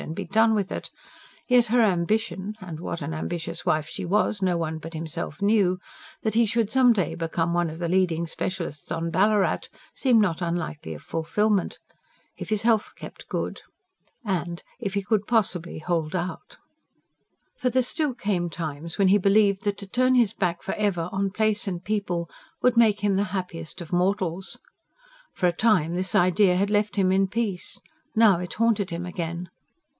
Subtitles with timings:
[0.01, 0.89] and be done with it,"
[1.47, 5.77] yet her ambition and what an ambitious wife she was, no one but himself knew
[6.23, 10.41] that he should some day become one of the leading specialists on Ballarat, seemed not
[10.41, 11.77] unlikely of fulfilment.
[12.35, 13.61] If his health kept good.
[14.25, 14.43] And...
[14.49, 16.57] and if he could possibly hold out!
[17.59, 21.09] For there still came times when he believed that to turn his back for ever,
[21.11, 22.27] on place and people,
[22.63, 24.57] would make him the happiest of mortals.
[25.35, 27.79] For a time this idea had left him in peace.
[28.15, 29.51] Now it haunted him again.